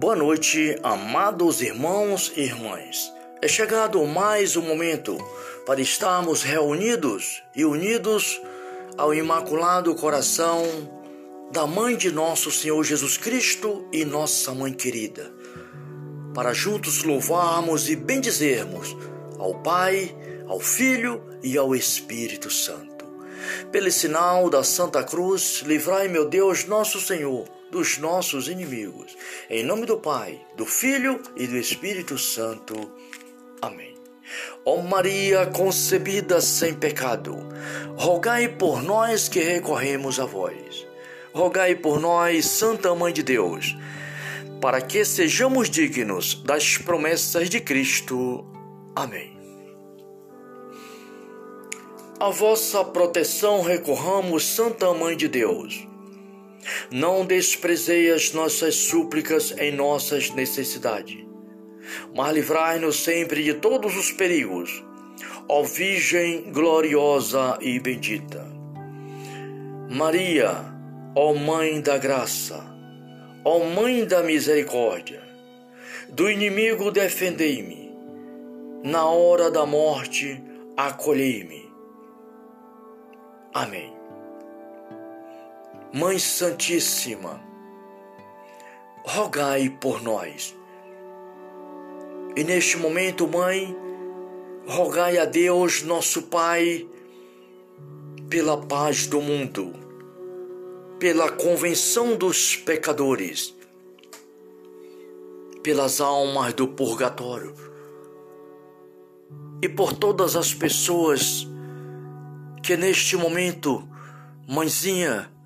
Boa 0.00 0.16
noite, 0.16 0.78
amados 0.82 1.60
irmãos 1.60 2.32
e 2.34 2.40
irmãs. 2.40 3.12
É 3.42 3.46
chegado 3.46 4.02
mais 4.06 4.56
um 4.56 4.62
momento 4.62 5.18
para 5.66 5.78
estarmos 5.78 6.42
reunidos 6.42 7.42
e 7.54 7.66
unidos 7.66 8.40
ao 8.96 9.12
Imaculado 9.12 9.94
Coração 9.94 10.64
da 11.52 11.66
Mãe 11.66 11.98
de 11.98 12.10
Nosso 12.10 12.50
Senhor 12.50 12.82
Jesus 12.82 13.18
Cristo 13.18 13.86
e 13.92 14.02
Nossa 14.06 14.54
Mãe 14.54 14.72
querida, 14.72 15.30
para 16.32 16.54
juntos 16.54 17.04
louvarmos 17.04 17.90
e 17.90 17.94
bendizermos 17.94 18.96
ao 19.38 19.60
Pai, 19.60 20.16
ao 20.48 20.60
Filho 20.60 21.22
e 21.42 21.58
ao 21.58 21.74
Espírito 21.74 22.50
Santo. 22.50 23.04
Pelo 23.70 23.92
sinal 23.92 24.48
da 24.48 24.64
Santa 24.64 25.04
Cruz, 25.04 25.62
livrai, 25.66 26.08
meu 26.08 26.26
Deus, 26.26 26.64
nosso 26.64 26.98
Senhor 26.98 27.59
dos 27.70 27.98
nossos 27.98 28.48
inimigos. 28.48 29.16
Em 29.48 29.62
nome 29.62 29.86
do 29.86 29.98
Pai, 29.98 30.40
do 30.56 30.66
Filho 30.66 31.20
e 31.36 31.46
do 31.46 31.56
Espírito 31.56 32.18
Santo. 32.18 32.90
Amém. 33.62 33.94
Ó 34.64 34.80
Maria 34.80 35.46
concebida 35.46 36.40
sem 36.40 36.74
pecado, 36.74 37.36
rogai 37.96 38.48
por 38.48 38.82
nós 38.82 39.28
que 39.28 39.40
recorremos 39.40 40.20
a 40.20 40.24
vós. 40.24 40.86
Rogai 41.32 41.74
por 41.74 42.00
nós, 42.00 42.46
Santa 42.46 42.94
Mãe 42.94 43.12
de 43.12 43.22
Deus, 43.22 43.76
para 44.60 44.80
que 44.80 45.04
sejamos 45.04 45.70
dignos 45.70 46.34
das 46.42 46.76
promessas 46.76 47.48
de 47.48 47.60
Cristo. 47.60 48.44
Amém. 48.94 49.38
A 52.18 52.28
vossa 52.28 52.84
proteção 52.84 53.62
recorramos, 53.62 54.44
Santa 54.44 54.92
Mãe 54.92 55.16
de 55.16 55.26
Deus. 55.26 55.86
Não 56.90 57.24
desprezei 57.24 58.10
as 58.10 58.32
nossas 58.32 58.74
súplicas 58.74 59.54
em 59.58 59.72
nossas 59.72 60.30
necessidades, 60.30 61.18
mas 62.14 62.34
livrai-nos 62.34 63.02
sempre 63.02 63.42
de 63.42 63.54
todos 63.54 63.96
os 63.96 64.12
perigos, 64.12 64.84
ó 65.48 65.62
Virgem 65.62 66.52
gloriosa 66.52 67.58
e 67.60 67.78
bendita. 67.78 68.46
Maria, 69.88 70.64
ó 71.14 71.34
Mãe 71.34 71.80
da 71.80 71.98
graça, 71.98 72.62
ó 73.44 73.64
Mãe 73.64 74.04
da 74.04 74.22
misericórdia, 74.22 75.22
do 76.10 76.30
inimigo 76.30 76.90
defendei-me, 76.90 77.92
na 78.84 79.06
hora 79.06 79.50
da 79.50 79.66
morte 79.66 80.42
acolhei-me. 80.76 81.70
Amém. 83.52 83.99
Mãe 85.92 86.20
Santíssima, 86.20 87.42
rogai 89.04 89.68
por 89.68 90.00
nós. 90.00 90.56
E 92.36 92.44
neste 92.44 92.76
momento, 92.76 93.26
Mãe, 93.26 93.76
rogai 94.68 95.18
a 95.18 95.24
Deus, 95.24 95.82
nosso 95.82 96.22
Pai, 96.22 96.86
pela 98.28 98.56
paz 98.56 99.08
do 99.08 99.20
mundo, 99.20 99.72
pela 101.00 101.28
convenção 101.28 102.14
dos 102.14 102.54
pecadores, 102.54 103.52
pelas 105.60 106.00
almas 106.00 106.54
do 106.54 106.68
purgatório 106.68 107.52
e 109.60 109.68
por 109.68 109.92
todas 109.92 110.36
as 110.36 110.54
pessoas 110.54 111.48
que 112.62 112.76
neste 112.76 113.16
momento, 113.16 113.82
Mãezinha, 114.46 115.39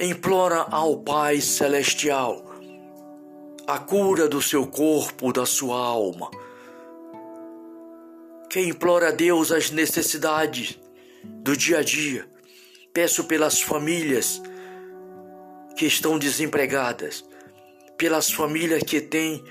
implora 0.00 0.66
ao 0.70 0.96
Pai 0.96 1.42
Celestial 1.42 2.42
a 3.66 3.78
cura 3.78 4.26
do 4.26 4.40
seu 4.40 4.66
corpo, 4.66 5.30
da 5.30 5.44
sua 5.44 5.76
alma. 5.76 6.30
Que 8.48 8.60
implora 8.60 9.08
a 9.08 9.12
Deus 9.12 9.52
as 9.52 9.70
necessidades 9.70 10.78
do 11.22 11.54
dia 11.54 11.80
a 11.80 11.82
dia. 11.82 12.26
Peço 12.94 13.24
pelas 13.24 13.60
famílias 13.60 14.40
que 15.76 15.84
estão 15.84 16.18
desempregadas, 16.18 17.22
pelas 17.98 18.30
famílias 18.30 18.82
que 18.82 19.02
têm 19.02 19.44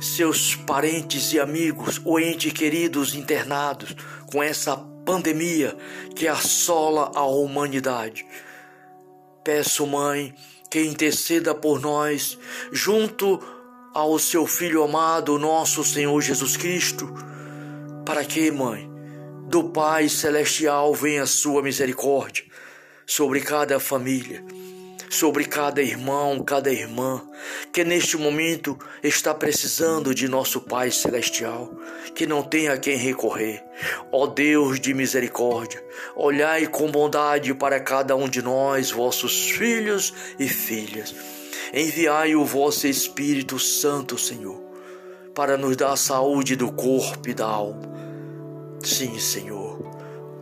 seus 0.00 0.56
parentes 0.56 1.32
e 1.32 1.38
amigos 1.38 2.00
ou 2.04 2.18
entes 2.18 2.52
queridos 2.52 3.14
internados 3.14 3.94
com 4.30 4.42
essa 4.42 4.76
pandemia 5.06 5.76
que 6.16 6.26
assola 6.26 7.12
a 7.14 7.24
humanidade. 7.24 8.26
Peço, 9.44 9.86
Mãe, 9.86 10.34
que 10.70 10.80
interceda 10.80 11.54
por 11.54 11.80
nós, 11.80 12.38
junto 12.70 13.40
ao 13.92 14.18
seu 14.18 14.46
Filho 14.46 14.82
amado, 14.82 15.38
nosso 15.38 15.82
Senhor 15.84 16.20
Jesus 16.20 16.56
Cristo, 16.56 17.12
para 18.06 18.24
que, 18.24 18.50
Mãe, 18.50 18.88
do 19.48 19.64
Pai 19.64 20.08
Celestial 20.08 20.94
venha 20.94 21.24
a 21.24 21.26
sua 21.26 21.62
misericórdia 21.62 22.44
sobre 23.04 23.40
cada 23.40 23.78
família 23.80 24.44
sobre 25.12 25.44
cada 25.44 25.82
irmão, 25.82 26.42
cada 26.42 26.72
irmã 26.72 27.22
que 27.70 27.84
neste 27.84 28.16
momento 28.16 28.78
está 29.02 29.34
precisando 29.34 30.14
de 30.14 30.26
nosso 30.26 30.58
Pai 30.58 30.90
Celestial, 30.90 31.70
que 32.14 32.26
não 32.26 32.42
tem 32.42 32.68
a 32.68 32.78
quem 32.78 32.96
recorrer. 32.96 33.62
Ó 34.10 34.26
Deus 34.26 34.80
de 34.80 34.94
misericórdia, 34.94 35.84
olhai 36.16 36.66
com 36.66 36.90
bondade 36.90 37.52
para 37.52 37.78
cada 37.78 38.16
um 38.16 38.26
de 38.26 38.40
nós, 38.40 38.90
vossos 38.90 39.50
filhos 39.50 40.14
e 40.38 40.48
filhas. 40.48 41.14
Enviai 41.74 42.34
o 42.34 42.44
vosso 42.44 42.86
Espírito 42.86 43.58
Santo, 43.58 44.16
Senhor, 44.16 44.62
para 45.34 45.58
nos 45.58 45.76
dar 45.76 45.92
a 45.92 45.96
saúde 45.96 46.56
do 46.56 46.72
corpo 46.72 47.28
e 47.28 47.34
da 47.34 47.46
alma. 47.46 47.82
Sim, 48.82 49.18
Senhor. 49.18 49.78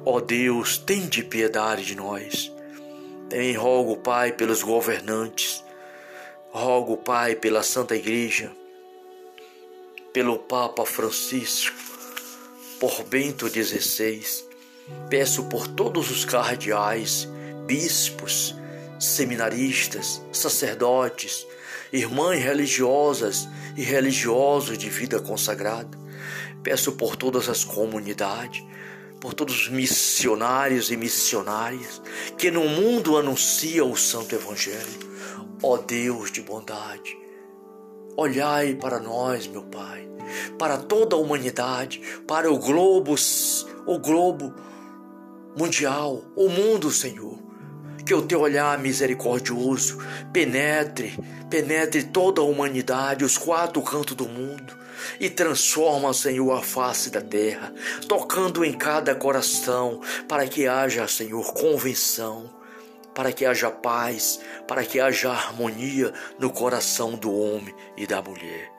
Ó 0.04 0.20
Deus, 0.20 0.78
tem 0.78 1.08
de 1.08 1.24
piedade 1.24 1.84
de 1.84 1.96
nós. 1.96 2.52
Também 3.30 3.54
rogo, 3.54 3.96
Pai, 3.96 4.32
pelos 4.32 4.60
governantes, 4.60 5.64
rogo, 6.50 6.96
Pai, 6.96 7.36
pela 7.36 7.62
Santa 7.62 7.94
Igreja, 7.94 8.50
pelo 10.12 10.36
Papa 10.36 10.84
Francisco, 10.84 11.76
por 12.80 13.04
Bento 13.04 13.48
XVI. 13.48 14.20
Peço 15.08 15.44
por 15.44 15.68
todos 15.68 16.10
os 16.10 16.24
cardeais, 16.24 17.28
bispos, 17.66 18.52
seminaristas, 18.98 20.20
sacerdotes, 20.32 21.46
irmãs 21.92 22.42
religiosas 22.42 23.48
e 23.76 23.82
religiosos 23.82 24.76
de 24.76 24.90
vida 24.90 25.20
consagrada. 25.20 25.96
Peço 26.64 26.92
por 26.92 27.14
todas 27.14 27.48
as 27.48 27.62
comunidades 27.62 28.64
por 29.20 29.34
todos 29.34 29.54
os 29.54 29.68
missionários 29.68 30.90
e 30.90 30.96
missionárias 30.96 32.00
que 32.38 32.50
no 32.50 32.66
mundo 32.66 33.18
anunciam 33.18 33.92
o 33.92 33.96
Santo 33.96 34.34
Evangelho. 34.34 35.10
Ó 35.62 35.76
Deus 35.76 36.32
de 36.32 36.40
bondade, 36.40 37.16
olhai 38.16 38.74
para 38.74 38.98
nós, 38.98 39.46
meu 39.46 39.62
Pai, 39.62 40.08
para 40.58 40.78
toda 40.78 41.16
a 41.16 41.18
humanidade, 41.18 42.00
para 42.26 42.50
o 42.50 42.58
globo, 42.58 43.14
o 43.86 43.98
globo 43.98 44.54
mundial, 45.56 46.24
o 46.34 46.48
mundo, 46.48 46.90
Senhor. 46.90 47.38
Que 48.06 48.14
o 48.14 48.22
teu 48.22 48.40
olhar 48.40 48.78
misericordioso 48.78 49.98
penetre, 50.32 51.16
penetre 51.50 52.04
toda 52.04 52.40
a 52.40 52.44
humanidade, 52.44 53.24
os 53.24 53.36
quatro 53.36 53.82
cantos 53.82 54.16
do 54.16 54.28
mundo 54.28 54.78
e 55.18 55.28
transforma, 55.28 56.14
Senhor, 56.14 56.52
a 56.52 56.62
face 56.62 57.10
da 57.10 57.20
terra, 57.20 57.72
tocando 58.08 58.64
em 58.64 58.72
cada 58.72 59.14
coração, 59.14 60.00
para 60.28 60.46
que 60.46 60.66
haja, 60.66 61.06
Senhor, 61.08 61.52
convenção, 61.52 62.50
para 63.14 63.32
que 63.32 63.44
haja 63.44 63.70
paz, 63.70 64.40
para 64.68 64.84
que 64.84 65.00
haja 65.00 65.30
harmonia 65.30 66.12
no 66.38 66.50
coração 66.50 67.16
do 67.16 67.34
homem 67.34 67.74
e 67.96 68.06
da 68.06 68.22
mulher. 68.22 68.70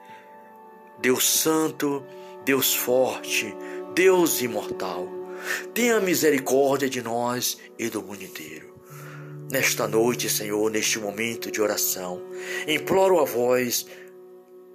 Deus 0.98 1.28
Santo, 1.28 2.02
Deus 2.44 2.74
forte, 2.74 3.54
Deus 3.94 4.40
imortal, 4.40 5.08
tenha 5.74 6.00
misericórdia 6.00 6.88
de 6.88 7.02
nós 7.02 7.58
e 7.78 7.88
do 7.88 8.02
mundo 8.02 8.22
inteiro. 8.22 8.71
Nesta 9.52 9.86
noite, 9.86 10.30
Senhor, 10.30 10.70
neste 10.70 10.98
momento 10.98 11.50
de 11.50 11.60
oração, 11.60 12.22
imploro 12.66 13.20
a 13.20 13.24
vós 13.26 13.86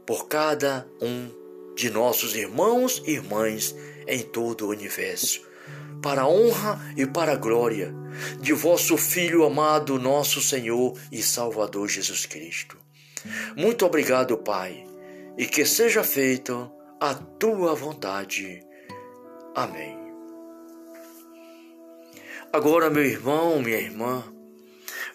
por 0.06 0.28
cada 0.28 0.88
um 1.02 1.32
de 1.76 1.90
nossos 1.90 2.36
irmãos 2.36 3.02
e 3.08 3.14
irmãs 3.14 3.76
em 4.08 4.22
todo 4.22 4.68
o 4.68 4.70
universo, 4.70 5.42
para 6.00 6.22
a 6.22 6.28
honra 6.28 6.80
e 6.96 7.08
para 7.08 7.32
a 7.32 7.36
glória 7.38 7.92
de 8.40 8.54
vosso 8.54 8.96
Filho 8.98 9.44
amado, 9.44 9.98
nosso 9.98 10.44
Senhor 10.44 10.96
e 11.12 11.24
Salvador 11.24 11.88
Jesus 11.88 12.28
Cristo. 12.28 12.78
Muito 13.56 13.84
obrigado, 13.84 14.38
Pai, 14.38 14.86
e 15.36 15.48
que 15.48 15.66
seja 15.66 16.04
feita 16.04 16.72
a 17.02 17.16
tua 17.16 17.74
vontade. 17.74 18.64
Amém. 19.56 19.98
Agora, 22.54 22.92
meu 22.92 23.04
irmão, 23.04 23.60
minha 23.60 23.80
irmã, 23.80 24.37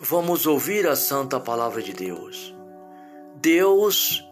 vamos 0.03 0.47
ouvir 0.47 0.89
a 0.89 0.97
santa 0.97 1.39
palavra 1.39 1.81
de 1.81 1.93
Deus. 1.93 2.53
Deus 3.37 4.25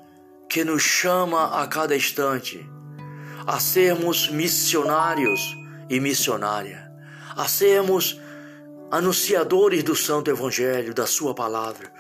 que 0.49 0.65
nos 0.65 0.83
chama 0.83 1.63
a 1.63 1.67
cada 1.69 1.97
instante 1.97 2.69
a 3.47 3.59
sermos 3.59 4.29
missionários 4.29 5.57
e 5.89 5.99
missionária, 5.99 6.93
a 7.37 7.49
sermos 7.49 8.21
anunciadores 8.91 9.83
do 9.83 9.97
Santo 9.97 10.31
Evangelho, 10.31 10.93
da 10.93 11.07
Sua 11.07 11.35
palavra, 11.35 11.93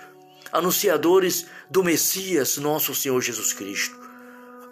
anunciadores 0.52 1.46
do 1.70 1.82
Messias, 1.82 2.58
nosso 2.58 2.94
Senhor 2.94 3.20
Jesus 3.20 3.52
Cristo. 3.52 3.98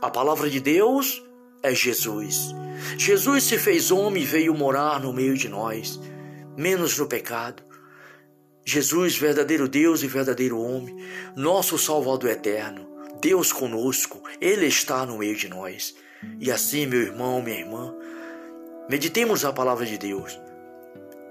A 0.02 0.10
palavra 0.10 0.50
de 0.50 0.60
Deus 0.60 1.22
é 1.62 1.74
Jesus. 1.74 2.54
Jesus 2.96 3.44
se 3.44 3.58
fez 3.58 3.90
homem 3.90 4.22
e 4.22 4.26
veio 4.26 4.54
morar 4.54 5.00
no 5.00 5.12
meio 5.12 5.36
de 5.36 5.48
nós, 5.48 5.98
menos 6.56 6.98
no 6.98 7.06
pecado. 7.06 7.67
Jesus, 8.70 9.16
verdadeiro 9.16 9.66
Deus 9.66 10.02
e 10.02 10.06
verdadeiro 10.06 10.60
homem, 10.60 10.94
nosso 11.34 11.78
Salvador 11.78 12.28
eterno, 12.28 12.86
Deus 13.18 13.50
conosco, 13.50 14.22
Ele 14.38 14.66
está 14.66 15.06
no 15.06 15.16
meio 15.16 15.34
de 15.34 15.48
nós. 15.48 15.94
E 16.38 16.52
assim, 16.52 16.84
meu 16.84 17.00
irmão, 17.00 17.40
minha 17.40 17.58
irmã, 17.58 17.94
meditemos 18.86 19.42
a 19.46 19.54
palavra 19.54 19.86
de 19.86 19.96
Deus. 19.96 20.38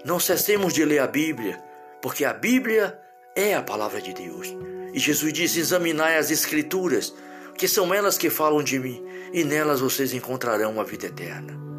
Não 0.03 0.19
cessemos 0.19 0.73
de 0.73 0.83
ler 0.83 0.97
a 0.97 1.05
Bíblia, 1.05 1.63
porque 2.01 2.25
a 2.25 2.33
Bíblia 2.33 2.99
é 3.35 3.53
a 3.53 3.61
palavra 3.61 4.01
de 4.01 4.15
Deus. 4.15 4.47
E 4.91 4.97
Jesus 4.97 5.31
disse: 5.31 5.59
examinai 5.59 6.17
as 6.17 6.31
Escrituras, 6.31 7.13
que 7.55 7.67
são 7.67 7.93
elas 7.93 8.17
que 8.17 8.31
falam 8.31 8.63
de 8.63 8.79
mim, 8.79 9.05
e 9.31 9.43
nelas 9.43 9.79
vocês 9.79 10.11
encontrarão 10.11 10.81
a 10.81 10.83
vida 10.83 11.05
eterna. 11.05 11.76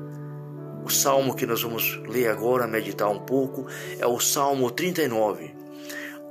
O 0.89 0.91
salmo 0.91 1.37
que 1.37 1.45
nós 1.45 1.61
vamos 1.61 2.01
ler 2.09 2.29
agora, 2.29 2.67
meditar 2.67 3.11
um 3.11 3.19
pouco, 3.19 3.67
é 3.99 4.07
o 4.07 4.19
Salmo 4.19 4.71
39. 4.71 5.55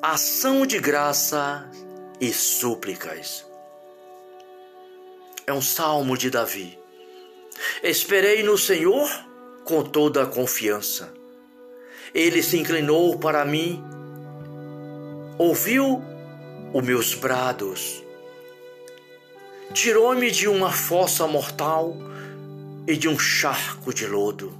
Ação 0.01 0.65
de 0.65 0.79
graça 0.79 1.69
e 2.19 2.33
súplicas. 2.33 3.45
É 5.45 5.53
um 5.53 5.61
salmo 5.61 6.17
de 6.17 6.31
Davi. 6.31 6.75
Esperei 7.83 8.41
no 8.41 8.57
Senhor 8.57 9.07
com 9.63 9.83
toda 9.83 10.23
a 10.23 10.25
confiança. 10.25 11.13
Ele 12.11 12.41
se 12.41 12.57
inclinou 12.57 13.15
para 13.19 13.45
mim, 13.45 13.83
ouviu 15.37 16.03
os 16.73 16.83
meus 16.83 17.13
brados, 17.13 18.03
tirou-me 19.71 20.31
de 20.31 20.47
uma 20.47 20.71
fossa 20.71 21.27
mortal 21.27 21.95
e 22.87 22.95
de 22.95 23.09
um 23.09 23.19
charco 23.19 23.93
de 23.93 24.07
lodo. 24.07 24.53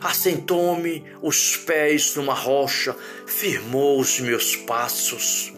Assentou-me 0.00 1.04
os 1.20 1.56
pés 1.56 2.14
numa 2.14 2.34
rocha, 2.34 2.96
firmou 3.26 4.00
os 4.00 4.20
meus 4.20 4.54
passos, 4.54 5.52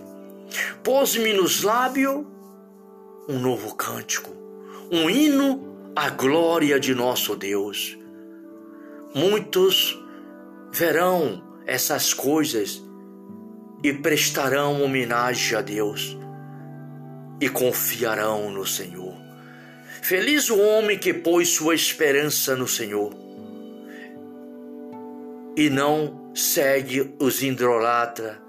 pôs-me 0.83 1.33
nos 1.35 1.63
lábios 1.63 2.25
um 3.29 3.39
novo 3.39 3.75
cântico, 3.75 4.31
um 4.91 5.11
hino 5.11 5.93
à 5.95 6.09
glória 6.09 6.81
de 6.81 6.95
nosso 6.95 7.37
Deus. 7.37 7.99
Muitos 9.15 9.99
verão 10.73 11.43
essas 11.67 12.15
coisas 12.15 12.83
e 13.83 13.93
prestarão 13.93 14.83
homenagem 14.83 15.59
a 15.59 15.61
Deus 15.61 16.17
e 17.41 17.49
confiarão 17.49 18.51
no 18.51 18.67
Senhor. 18.67 19.08
Feliz 20.03 20.49
o 20.49 20.59
homem 20.59 20.99
que 20.99 21.13
pôs 21.13 21.49
sua 21.49 21.75
esperança 21.75 22.57
no 22.57 22.69
Senhor 22.69 23.13
e 25.57 25.69
não 25.69 26.31
segue 26.35 27.15
os 27.19 27.43
idolatra 27.43 28.41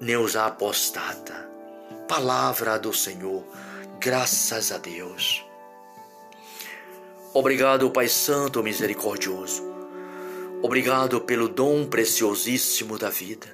nem 0.00 0.16
os 0.16 0.34
apostata. 0.34 1.48
Palavra 2.08 2.78
do 2.78 2.92
Senhor. 2.92 3.44
Graças 4.00 4.72
a 4.72 4.78
Deus. 4.78 5.44
Obrigado, 7.32 7.90
Pai 7.90 8.08
Santo 8.08 8.62
Misericordioso. 8.62 9.62
Obrigado 10.62 11.20
pelo 11.20 11.48
dom 11.48 11.86
preciosíssimo 11.86 12.98
da 12.98 13.10
vida. 13.10 13.46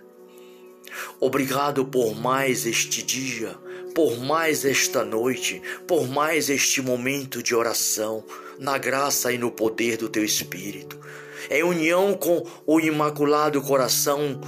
Obrigado 1.21 1.85
por 1.85 2.15
mais 2.15 2.65
este 2.65 3.03
dia, 3.03 3.55
por 3.97 4.19
mais 4.19 4.67
esta 4.67 5.03
noite, 5.03 5.63
por 5.87 6.07
mais 6.07 6.51
este 6.51 6.83
momento 6.83 7.43
de 7.43 7.55
oração, 7.55 8.23
na 8.59 8.77
graça 8.77 9.33
e 9.33 9.39
no 9.39 9.51
poder 9.51 9.97
do 9.97 10.07
Teu 10.07 10.23
Espírito. 10.23 11.01
Em 11.49 11.63
união 11.63 12.13
com 12.13 12.47
o 12.67 12.79
Imaculado 12.79 13.63
Coração 13.63 14.39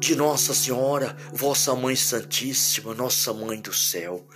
de 0.00 0.16
Nossa 0.16 0.52
Senhora, 0.52 1.16
vossa 1.32 1.72
Mãe 1.76 1.94
Santíssima, 1.94 2.92
nossa 2.92 3.32
Mãe 3.32 3.60
do 3.60 3.72
céu, 3.72 4.26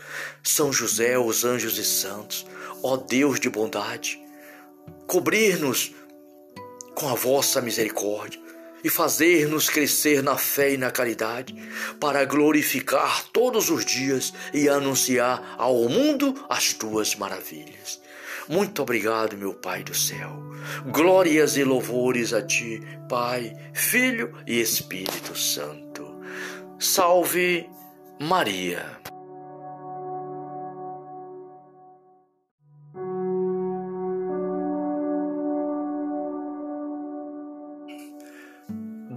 São 0.40 0.72
José, 0.72 1.18
os 1.18 1.44
anjos 1.44 1.76
e 1.76 1.84
santos, 1.84 2.46
ó 2.80 2.96
Deus 2.96 3.40
de 3.40 3.50
bondade, 3.50 4.22
cobrir-nos 5.08 5.92
com 6.94 7.08
a 7.08 7.14
vossa 7.14 7.60
misericórdia 7.60 8.43
e 8.84 8.90
fazer-nos 8.90 9.70
crescer 9.70 10.22
na 10.22 10.36
fé 10.36 10.74
e 10.74 10.76
na 10.76 10.90
caridade, 10.90 11.56
para 11.98 12.24
glorificar 12.26 13.24
todos 13.32 13.70
os 13.70 13.84
dias 13.84 14.34
e 14.52 14.68
anunciar 14.68 15.56
ao 15.56 15.88
mundo 15.88 16.34
as 16.48 16.74
tuas 16.74 17.16
maravilhas. 17.16 18.00
Muito 18.46 18.82
obrigado, 18.82 19.38
meu 19.38 19.54
Pai 19.54 19.82
do 19.82 19.94
céu. 19.94 20.38
Glórias 20.86 21.56
e 21.56 21.64
louvores 21.64 22.34
a 22.34 22.42
ti, 22.42 22.82
Pai, 23.08 23.56
Filho 23.72 24.36
e 24.46 24.60
Espírito 24.60 25.36
Santo. 25.36 26.20
Salve 26.78 27.66
Maria. 28.20 29.13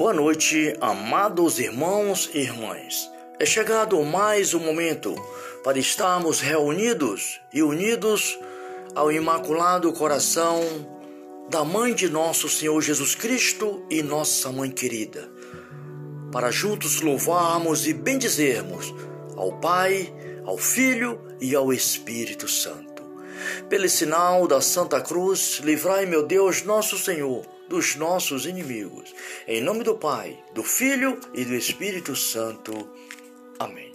Boa 0.08 0.16
noite, 0.16 0.74
amados 0.80 1.60
irmãos 1.60 2.30
e 2.34 2.40
irmãs. 2.40 3.12
É 3.38 3.46
chegado 3.46 4.02
mais 4.06 4.54
um 4.54 4.60
momento 4.62 5.14
para 5.66 5.78
estarmos 5.78 6.40
reunidos 6.40 7.42
e 7.52 7.62
unidos 7.62 8.40
ao 8.96 9.12
Imaculado 9.12 9.92
Coração 9.92 10.62
da 11.50 11.66
Mãe 11.66 11.94
de 11.94 12.08
Nosso 12.08 12.48
Senhor 12.48 12.82
Jesus 12.82 13.16
Cristo 13.16 13.86
e 13.90 14.02
nossa 14.02 14.50
Mãe 14.50 14.72
querida, 14.72 15.30
para 16.32 16.52
juntos 16.52 17.02
louvarmos 17.02 17.86
e 17.86 17.94
bendizermos 17.94 18.96
ao 19.36 19.60
Pai, 19.60 20.14
ao 20.46 20.58
Filho 20.58 21.20
e 21.42 21.54
ao 21.54 21.74
Espírito 21.74 22.48
Santo. 22.48 23.04
Pelo 23.68 23.90
sinal 23.90 24.48
da 24.48 24.62
Santa 24.62 25.02
Cruz, 25.02 25.60
livrai, 25.62 26.06
meu 26.06 26.26
Deus, 26.26 26.64
nosso 26.64 26.98
Senhor, 26.98 27.57
dos 27.68 27.96
nossos 27.96 28.46
inimigos. 28.46 29.14
Em 29.48 29.62
nome 29.62 29.84
do 29.84 29.96
Pai, 29.96 30.38
do 30.54 30.64
Filho 30.64 31.20
e 31.34 31.44
do 31.44 31.54
Espírito 31.54 32.16
Santo. 32.16 32.90
Amém. 33.60 33.92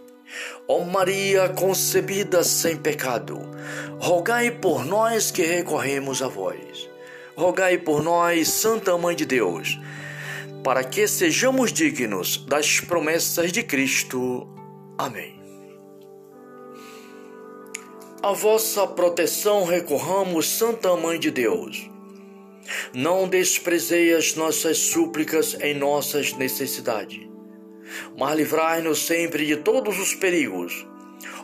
Ó 0.67 0.85
Maria 0.85 1.49
concebida 1.51 2.43
sem 2.43 2.77
pecado, 2.77 3.39
rogai 3.99 4.51
por 4.51 4.85
nós 4.85 5.31
que 5.31 5.43
recorremos 5.43 6.23
a 6.23 6.29
vós. 6.29 6.89
Rogai 7.37 7.79
por 7.79 8.03
nós, 8.03 8.49
Santa 8.49 8.97
Mãe 8.97 9.17
de 9.17 9.25
Deus, 9.25 9.79
para 10.63 10.85
que 10.85 11.07
sejamos 11.07 11.73
dignos 11.73 12.37
das 12.47 12.81
promessas 12.81 13.53
de 13.53 13.63
Cristo. 13.63 14.47
Amém. 14.99 15.41
A 18.23 18.33
vossa 18.33 18.87
proteção 18.87 19.65
recorramos, 19.65 20.47
Santa 20.47 20.95
Mãe 20.97 21.19
de 21.19 21.31
Deus. 21.31 21.91
Não 22.95 23.29
desprezei 23.29 24.15
as 24.15 24.35
nossas 24.35 24.79
súplicas 24.79 25.57
em 25.61 25.75
nossas 25.75 26.33
necessidades 26.35 27.33
mas 28.17 28.37
livrai-nos 28.37 29.07
sempre 29.07 29.47
de 29.47 29.57
todos 29.57 29.99
os 29.99 30.15
perigos, 30.15 30.87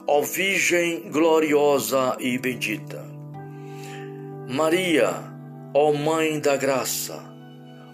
ó 0.06 0.20
Virgem 0.22 1.10
gloriosa 1.10 2.16
e 2.18 2.38
bendita. 2.38 3.04
Maria, 4.48 5.14
ó 5.74 5.92
Mãe 5.92 6.40
da 6.40 6.56
graça, 6.56 7.22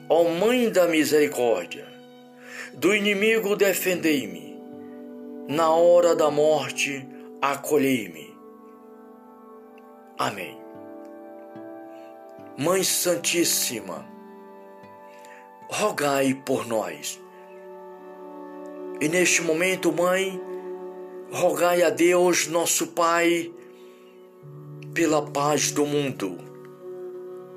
ó 0.09 0.25
Mãe 0.25 0.71
da 0.71 0.87
misericórdia, 0.87 1.87
do 2.75 2.95
inimigo 2.95 3.57
defendei-me, 3.57 4.59
na 5.49 5.71
hora 5.71 6.15
da 6.15 6.31
morte 6.31 7.07
acolhei-me. 7.41 8.33
Amém. 10.19 10.64
Mãe 12.57 12.85
Santíssima, 12.85 14.07
rogai 15.69 16.35
por 16.47 16.65
nós. 16.65 17.21
E 19.01 19.09
neste 19.09 19.43
momento, 19.43 19.91
Mãe, 19.91 20.41
rogai 21.33 21.83
a 21.83 21.91
Deus, 21.91 22.47
nosso 22.47 22.87
Pai, 22.87 23.53
pela 24.95 25.21
paz 25.21 25.73
do 25.73 25.85
mundo, 25.85 26.39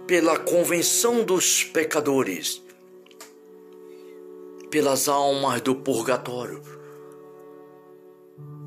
pela 0.08 0.40
convenção 0.40 1.24
dos 1.24 1.64
pecadores, 1.64 2.64
pelas 4.72 5.08
almas 5.08 5.62
do 5.62 5.76
purgatório 5.76 6.60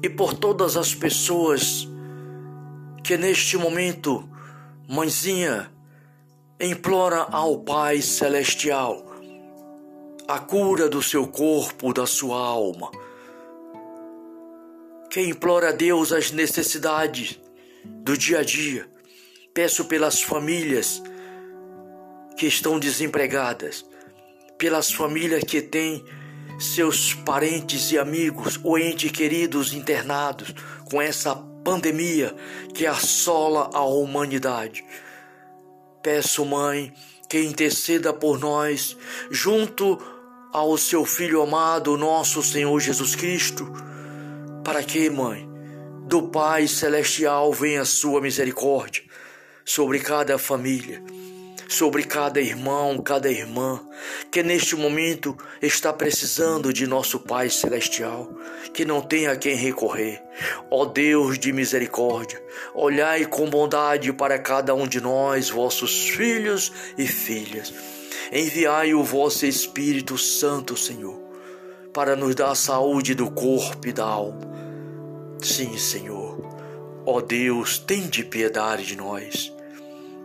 e 0.00 0.08
por 0.08 0.32
todas 0.32 0.76
as 0.76 0.94
pessoas 0.94 1.88
que 3.02 3.16
neste 3.16 3.56
momento, 3.56 4.28
mãezinha, 4.88 5.79
implora 6.60 7.26
ao 7.30 7.60
Pai 7.60 8.02
Celestial 8.02 9.06
a 10.28 10.38
cura 10.38 10.90
do 10.90 11.02
seu 11.02 11.26
corpo, 11.26 11.92
da 11.92 12.06
sua 12.06 12.38
alma. 12.38 12.90
Que 15.10 15.22
implora 15.22 15.70
a 15.70 15.72
Deus 15.72 16.12
as 16.12 16.30
necessidades 16.30 17.40
do 17.84 18.16
dia 18.16 18.40
a 18.40 18.42
dia. 18.44 18.86
Peço 19.54 19.86
pelas 19.86 20.20
famílias 20.20 21.02
que 22.36 22.46
estão 22.46 22.78
desempregadas, 22.78 23.84
pelas 24.58 24.92
famílias 24.92 25.42
que 25.42 25.62
têm 25.62 26.04
seus 26.60 27.14
parentes 27.14 27.90
e 27.90 27.98
amigos 27.98 28.60
ou 28.62 28.78
entes 28.78 29.10
queridos 29.10 29.72
internados 29.72 30.54
com 30.90 31.00
essa 31.00 31.34
pandemia 31.64 32.36
que 32.74 32.86
assola 32.86 33.70
a 33.72 33.82
humanidade. 33.82 34.84
Peço, 36.02 36.44
Mãe, 36.44 36.92
que 37.28 37.40
interceda 37.42 38.12
por 38.12 38.38
nós, 38.38 38.96
junto 39.30 39.98
ao 40.52 40.76
seu 40.78 41.04
Filho 41.04 41.42
amado, 41.42 41.96
nosso 41.96 42.42
Senhor 42.42 42.78
Jesus 42.80 43.14
Cristo, 43.14 43.70
para 44.64 44.82
que, 44.82 45.10
Mãe, 45.10 45.48
do 46.06 46.22
Pai 46.22 46.66
Celestial 46.66 47.52
venha 47.52 47.82
a 47.82 47.84
sua 47.84 48.20
misericórdia 48.20 49.02
sobre 49.64 50.00
cada 50.00 50.38
família 50.38 51.02
sobre 51.70 52.02
cada 52.02 52.40
irmão, 52.40 52.98
cada 52.98 53.30
irmã 53.30 53.80
que 54.28 54.42
neste 54.42 54.74
momento 54.74 55.38
está 55.62 55.92
precisando 55.92 56.72
de 56.72 56.84
nosso 56.84 57.20
Pai 57.20 57.48
Celestial, 57.48 58.28
que 58.74 58.84
não 58.84 59.00
tem 59.00 59.28
a 59.28 59.36
quem 59.36 59.54
recorrer. 59.54 60.20
Ó 60.68 60.84
Deus 60.84 61.38
de 61.38 61.52
misericórdia, 61.52 62.42
olhai 62.74 63.24
com 63.24 63.48
bondade 63.48 64.12
para 64.12 64.36
cada 64.36 64.74
um 64.74 64.84
de 64.84 65.00
nós, 65.00 65.48
vossos 65.48 66.08
filhos 66.08 66.72
e 66.98 67.06
filhas. 67.06 67.72
Enviai 68.32 68.92
o 68.92 69.04
vosso 69.04 69.46
Espírito 69.46 70.18
Santo, 70.18 70.76
Senhor, 70.76 71.20
para 71.94 72.16
nos 72.16 72.34
dar 72.34 72.50
a 72.50 72.56
saúde 72.56 73.14
do 73.14 73.30
corpo 73.30 73.86
e 73.86 73.92
da 73.92 74.04
alma. 74.04 74.40
Sim, 75.40 75.78
Senhor. 75.78 76.36
Ó 77.06 77.20
Deus, 77.20 77.78
tem 77.78 78.08
de 78.08 78.24
piedade 78.24 78.84
de 78.84 78.96
nós. 78.96 79.52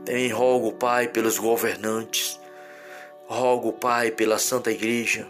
Também 0.06 0.30
rogo, 0.30 0.72
Pai, 0.74 1.08
pelos 1.08 1.40
governantes, 1.40 2.40
rogo, 3.26 3.74
Pai, 3.74 4.12
pela 4.12 4.38
Santa 4.38 4.72
Igreja, 4.72 5.28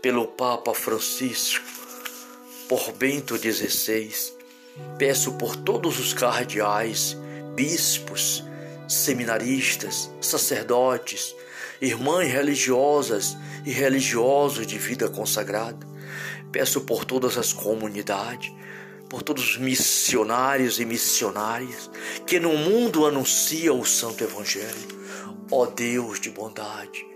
pelo 0.00 0.28
Papa 0.28 0.72
Francisco, 0.72 1.64
por 2.68 2.92
Bento 2.92 3.36
XVI. 3.36 4.12
Peço 4.96 5.32
por 5.32 5.56
todos 5.56 5.98
os 5.98 6.14
cardeais, 6.14 7.16
bispos, 7.56 8.44
seminaristas, 8.86 10.08
sacerdotes, 10.20 11.34
irmãs 11.80 12.30
religiosas 12.30 13.36
e 13.66 13.72
religiosos 13.72 14.64
de 14.64 14.78
vida 14.78 15.08
consagrada. 15.08 15.84
Peço 16.52 16.82
por 16.82 17.04
todas 17.04 17.36
as 17.36 17.52
comunidades 17.52 18.52
por 19.08 19.22
todos 19.22 19.50
os 19.50 19.56
missionários 19.56 20.78
e 20.78 20.84
missionárias 20.84 21.90
que 22.26 22.38
no 22.38 22.56
mundo 22.56 23.06
anunciam 23.06 23.80
o 23.80 23.86
Santo 23.86 24.22
Evangelho. 24.22 24.98
Ó 25.50 25.66
Deus 25.66 26.20
de 26.20 26.30
bondade, 26.30 27.06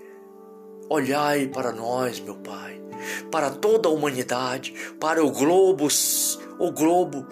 olhai 0.88 1.46
para 1.49 1.70
nós, 1.70 2.18
meu 2.18 2.37
Pai, 2.37 2.80
para 3.30 3.50
toda 3.50 3.88
a 3.88 3.92
humanidade, 3.92 4.72
para 4.99 5.22
o 5.22 5.30
globo, 5.30 5.88
o 6.58 6.70
globo 6.70 7.26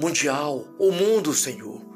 mundial, 0.00 0.66
o 0.78 0.90
mundo, 0.90 1.32
Senhor. 1.32 1.91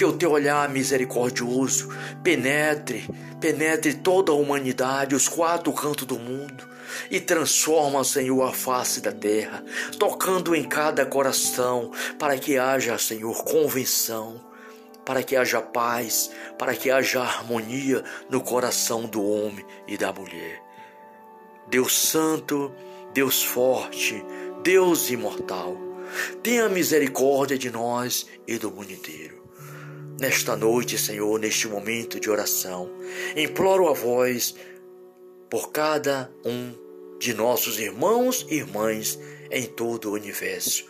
Que 0.00 0.04
o 0.06 0.14
teu 0.14 0.30
olhar 0.30 0.66
misericordioso 0.70 1.90
penetre, 2.22 3.06
penetre 3.38 3.92
toda 3.92 4.32
a 4.32 4.34
humanidade, 4.34 5.14
os 5.14 5.28
quatro 5.28 5.70
cantos 5.74 6.06
do 6.06 6.18
mundo 6.18 6.66
e 7.10 7.20
transforma, 7.20 8.02
Senhor, 8.02 8.42
a 8.42 8.50
face 8.50 9.02
da 9.02 9.12
terra, 9.12 9.62
tocando 9.98 10.56
em 10.56 10.64
cada 10.64 11.04
coração, 11.04 11.90
para 12.18 12.38
que 12.38 12.56
haja, 12.56 12.96
Senhor, 12.96 13.44
convenção, 13.44 14.40
para 15.04 15.22
que 15.22 15.36
haja 15.36 15.60
paz, 15.60 16.30
para 16.58 16.74
que 16.74 16.90
haja 16.90 17.20
harmonia 17.20 18.02
no 18.30 18.40
coração 18.40 19.02
do 19.02 19.22
homem 19.22 19.66
e 19.86 19.98
da 19.98 20.10
mulher. 20.10 20.62
Deus 21.68 21.94
Santo, 21.94 22.72
Deus 23.12 23.44
forte, 23.44 24.24
Deus 24.62 25.10
imortal, 25.10 25.76
tenha 26.42 26.70
misericórdia 26.70 27.58
de 27.58 27.68
nós 27.70 28.26
e 28.46 28.56
do 28.56 28.70
mundo 28.70 28.92
inteiro. 28.92 29.39
Nesta 30.20 30.54
noite, 30.54 30.98
Senhor, 30.98 31.40
neste 31.40 31.66
momento 31.66 32.20
de 32.20 32.28
oração, 32.28 32.90
imploro 33.34 33.88
a 33.88 33.94
voz 33.94 34.54
por 35.48 35.72
cada 35.72 36.30
um 36.44 36.74
de 37.18 37.32
nossos 37.32 37.78
irmãos 37.80 38.46
e 38.50 38.56
irmãs 38.56 39.18
em 39.50 39.64
todo 39.64 40.10
o 40.10 40.12
universo, 40.12 40.84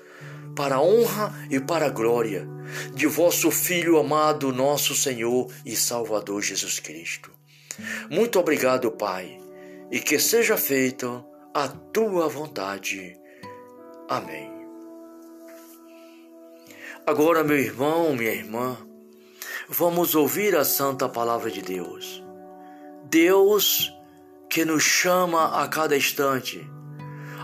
para 0.57 0.75
a 0.75 0.83
honra 0.83 1.33
e 1.49 1.61
para 1.61 1.87
a 1.87 1.91
glória 1.91 2.45
de 2.93 3.07
vosso 3.07 3.53
Filho 3.53 3.99
amado, 3.99 4.53
nosso 4.53 4.97
Senhor 4.97 5.47
e 5.65 5.77
Salvador 5.77 6.43
Jesus 6.43 6.81
Cristo. 6.81 7.31
Muito 8.11 8.37
obrigado, 8.37 8.91
Pai, 8.91 9.41
e 9.93 10.01
que 10.01 10.19
seja 10.19 10.57
feita 10.57 11.25
a 11.55 11.69
tua 11.69 12.29
vontade. 12.29 13.17
Amém. 14.09 14.51
Agora, 17.07 17.45
meu 17.45 17.57
irmão, 17.57 18.13
minha 18.13 18.33
irmã, 18.33 18.90
vamos 19.71 20.17
ouvir 20.17 20.57
a 20.57 20.65
santa 20.65 21.09
palavra 21.09 21.51
de 21.51 21.63
Deus. 21.63 22.23
Deus 23.05 23.95
que 24.49 24.65
nos 24.65 24.83
chama 24.83 25.63
a 25.63 25.69
cada 25.69 25.97
instante 25.97 26.69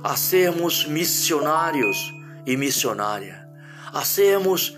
a 0.03 0.17
sermos 0.17 0.87
missionários 0.87 2.13
e 2.47 2.57
missionária, 2.57 3.49
a 3.93 4.05
sermos 4.05 4.77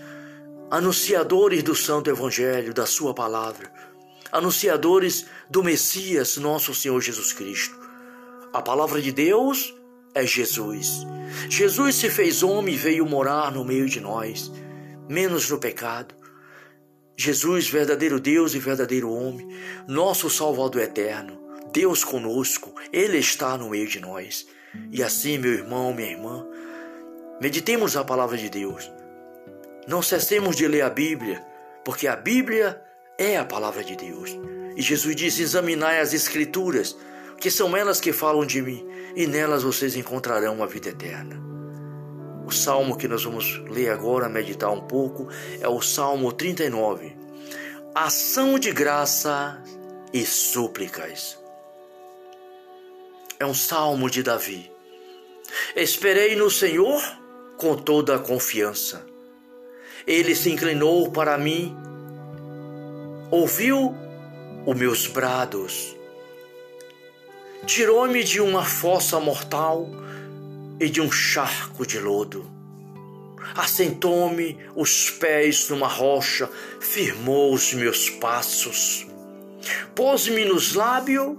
anunciadores 0.71 1.61
do 1.61 1.75
Santo 1.75 2.09
Evangelho, 2.09 2.73
da 2.73 2.85
Sua 2.85 3.13
palavra, 3.13 3.71
anunciadores 4.31 5.25
do 5.49 5.63
Messias, 5.63 6.37
nosso 6.37 6.73
Senhor 6.73 6.99
Jesus 7.01 7.33
Cristo. 7.33 7.77
A 8.53 8.61
palavra 8.61 9.01
de 9.01 9.11
Deus 9.11 9.73
é 10.15 10.25
Jesus. 10.25 11.05
Jesus 11.49 11.95
se 11.95 12.09
fez 12.09 12.41
homem 12.41 12.73
e 12.73 12.77
veio 12.77 13.05
morar 13.05 13.51
no 13.51 13.63
meio 13.63 13.87
de 13.87 13.99
nós, 13.99 14.51
menos 15.07 15.49
no 15.49 15.59
pecado. 15.59 16.18
Jesus, 17.21 17.67
verdadeiro 17.67 18.17
Deus 18.17 18.55
e 18.55 18.59
verdadeiro 18.59 19.11
homem, 19.11 19.45
nosso 19.85 20.29
Salvador 20.29 20.83
eterno. 20.83 21.37
Deus 21.73 22.01
conosco, 22.01 22.73
Ele 22.93 23.17
está 23.17 23.57
no 23.57 23.71
meio 23.71 23.89
de 23.89 23.99
nós. 23.99 24.47
E 24.89 25.03
assim, 25.03 25.37
meu 25.37 25.51
irmão, 25.51 25.93
minha 25.93 26.11
irmã, 26.11 26.47
meditemos 27.41 27.97
a 27.97 28.05
palavra 28.05 28.37
de 28.37 28.49
Deus. 28.49 28.89
Não 29.85 30.01
cessemos 30.01 30.55
de 30.55 30.65
ler 30.65 30.81
a 30.81 30.89
Bíblia, 30.89 31.45
porque 31.83 32.07
a 32.07 32.15
Bíblia 32.15 32.81
é 33.17 33.35
a 33.35 33.43
palavra 33.43 33.83
de 33.83 33.97
Deus. 33.97 34.39
E 34.77 34.81
Jesus 34.81 35.13
disse: 35.13 35.41
examinai 35.41 35.99
as 35.99 36.13
Escrituras, 36.13 36.95
que 37.37 37.51
são 37.51 37.75
elas 37.75 37.99
que 37.99 38.13
falam 38.13 38.45
de 38.45 38.61
mim, 38.61 38.87
e 39.13 39.27
nelas 39.27 39.63
vocês 39.63 39.97
encontrarão 39.97 40.63
a 40.63 40.65
vida 40.65 40.87
eterna. 40.87 41.58
O 42.49 42.51
salmo 42.51 42.97
que 42.97 43.07
nós 43.07 43.23
vamos 43.23 43.61
ler 43.69 43.91
agora, 43.91 44.27
meditar 44.27 44.71
um 44.71 44.81
pouco, 44.81 45.27
é 45.61 45.67
o 45.67 45.83
Salmo 45.83 46.33
39. 46.33 47.15
Ação 47.93 48.57
de 48.57 48.71
graça 48.71 49.61
e 50.11 50.25
súplicas 50.25 51.37
é 53.39 53.45
um 53.45 53.53
salmo 53.53 54.09
de 54.09 54.23
Davi. 54.23 54.71
Esperei 55.75 56.35
no 56.35 56.49
Senhor 56.49 56.99
com 57.55 57.75
toda 57.75 58.15
a 58.15 58.19
confiança. 58.19 59.05
Ele 60.07 60.33
se 60.35 60.49
inclinou 60.49 61.11
para 61.11 61.37
mim, 61.37 61.77
ouviu 63.29 63.95
os 64.65 64.75
meus 64.75 65.05
brados, 65.05 65.95
tirou-me 67.67 68.23
de 68.23 68.41
uma 68.41 68.65
fossa 68.65 69.19
mortal 69.19 69.87
e 70.79 70.89
de 70.89 71.01
um 71.01 71.11
charco 71.11 71.85
de 71.85 71.99
lodo. 71.99 72.45
Assentou-me 73.55 74.57
os 74.75 75.09
pés 75.09 75.69
numa 75.69 75.87
rocha, 75.87 76.49
firmou 76.79 77.53
os 77.53 77.73
meus 77.73 78.09
passos, 78.09 79.07
pôs-me 79.95 80.45
nos 80.45 80.73
lábios 80.73 81.37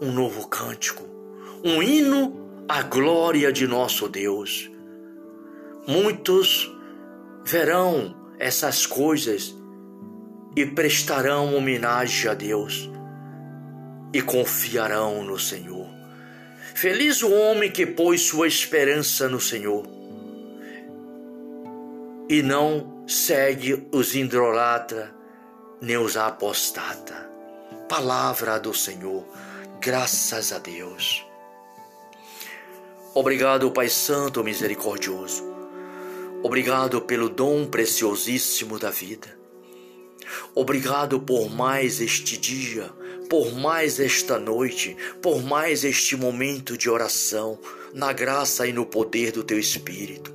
um 0.00 0.12
novo 0.12 0.48
cântico, 0.48 1.04
um 1.62 1.82
hino 1.82 2.64
à 2.68 2.82
glória 2.82 3.52
de 3.52 3.66
nosso 3.66 4.08
Deus. 4.08 4.70
Muitos 5.86 6.70
verão 7.44 8.16
essas 8.38 8.86
coisas 8.86 9.54
e 10.56 10.64
prestarão 10.64 11.54
homenagem 11.54 12.30
a 12.30 12.34
Deus 12.34 12.90
e 14.12 14.22
confiarão 14.22 15.22
no 15.22 15.38
Senhor. 15.38 15.79
Feliz 16.74 17.22
o 17.22 17.32
homem 17.32 17.70
que 17.70 17.86
pôs 17.86 18.22
sua 18.22 18.46
esperança 18.46 19.28
no 19.28 19.40
Senhor 19.40 19.86
e 22.28 22.42
não 22.42 23.04
segue 23.08 23.88
os 23.92 24.14
idolatra 24.14 25.12
nem 25.80 25.96
os 25.96 26.16
apostata. 26.16 27.28
Palavra 27.88 28.60
do 28.60 28.72
Senhor, 28.72 29.26
graças 29.80 30.52
a 30.52 30.58
Deus. 30.58 31.24
Obrigado, 33.12 33.70
Pai 33.72 33.88
Santo 33.88 34.44
Misericordioso. 34.44 35.42
Obrigado 36.42 37.02
pelo 37.02 37.28
dom 37.28 37.66
preciosíssimo 37.66 38.78
da 38.78 38.90
vida. 38.90 39.36
Obrigado 40.54 41.20
por 41.20 41.50
mais 41.50 42.00
este 42.00 42.36
dia, 42.36 42.90
por 43.30 43.54
mais 43.54 44.00
esta 44.00 44.40
noite, 44.40 44.96
por 45.22 45.40
mais 45.40 45.84
este 45.84 46.16
momento 46.16 46.76
de 46.76 46.90
oração, 46.90 47.60
na 47.94 48.12
graça 48.12 48.66
e 48.66 48.72
no 48.72 48.84
poder 48.84 49.30
do 49.30 49.44
Teu 49.44 49.56
Espírito. 49.56 50.34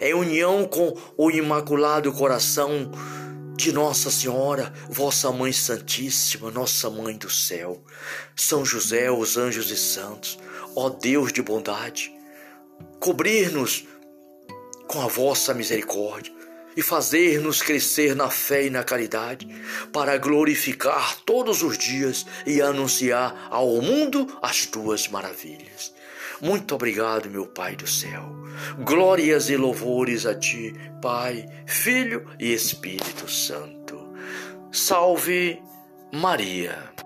Em 0.00 0.14
união 0.14 0.64
com 0.64 0.96
o 1.16 1.28
Imaculado 1.28 2.12
Coração 2.12 2.92
de 3.56 3.72
Nossa 3.72 4.12
Senhora, 4.12 4.72
vossa 4.88 5.32
Mãe 5.32 5.52
Santíssima, 5.52 6.52
nossa 6.52 6.88
Mãe 6.88 7.16
do 7.16 7.28
céu, 7.28 7.82
São 8.36 8.64
José, 8.64 9.10
os 9.10 9.36
anjos 9.36 9.68
e 9.72 9.76
santos, 9.76 10.38
ó 10.76 10.88
Deus 10.88 11.32
de 11.32 11.42
bondade, 11.42 12.14
cobrir-nos 13.00 13.88
com 14.86 15.00
a 15.00 15.08
vossa 15.08 15.52
misericórdia 15.52 16.35
e 16.76 16.82
fazer-nos 16.82 17.62
crescer 17.62 18.14
na 18.14 18.30
fé 18.30 18.66
e 18.66 18.70
na 18.70 18.84
caridade, 18.84 19.48
para 19.92 20.18
glorificar 20.18 21.16
todos 21.24 21.62
os 21.62 21.78
dias 21.78 22.26
e 22.44 22.60
anunciar 22.60 23.48
ao 23.50 23.80
mundo 23.80 24.38
as 24.42 24.66
tuas 24.66 25.08
maravilhas. 25.08 25.94
Muito 26.40 26.74
obrigado, 26.74 27.30
meu 27.30 27.46
Pai 27.46 27.76
do 27.76 27.86
céu. 27.86 28.36
Glórias 28.78 29.48
e 29.48 29.56
louvores 29.56 30.26
a 30.26 30.34
ti, 30.34 30.74
Pai, 31.00 31.48
Filho 31.66 32.26
e 32.38 32.52
Espírito 32.52 33.30
Santo. 33.30 34.12
Salve 34.70 35.62
Maria. 36.12 37.05